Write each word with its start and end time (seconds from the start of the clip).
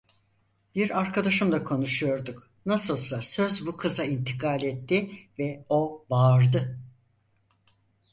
Bir 0.75 0.99
arkadaşımla 0.99 1.63
konuşuyorduk, 1.63 2.49
nasılsa 2.65 3.21
söz 3.21 3.65
bu 3.67 3.77
kıza 3.77 4.03
intikal 4.03 4.63
etti 4.63 5.11
ve 5.39 5.65
o 5.69 6.05
bağırdı: 6.09 6.79